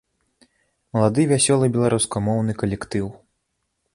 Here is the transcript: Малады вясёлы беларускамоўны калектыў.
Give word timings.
Малады 0.97 1.25
вясёлы 1.33 1.69
беларускамоўны 1.77 2.51
калектыў. 2.61 3.05